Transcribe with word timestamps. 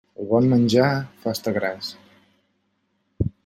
El 0.21 0.27
bon 0.29 0.47
menjar 0.53 0.87
fa 1.25 1.35
estar 1.39 1.55
gras. 1.59 1.93